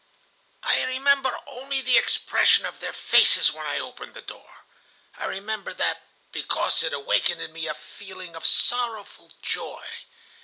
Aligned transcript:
"I 0.63 0.81
remember 0.83 1.37
only 1.45 1.79
the 1.79 1.95
expression 1.99 2.65
of 2.65 2.79
their 2.79 2.91
faces 2.91 3.51
when 3.51 3.67
I 3.67 3.77
opened 3.77 4.15
the 4.15 4.21
door. 4.23 4.63
I 5.15 5.25
remember 5.25 5.75
that, 5.75 6.01
because 6.31 6.81
it 6.81 6.91
awakened 6.91 7.39
in 7.39 7.53
me 7.53 7.67
a 7.67 7.75
feeling 7.75 8.35
of 8.35 8.43
sorrowful 8.47 9.31
joy. 9.43 9.85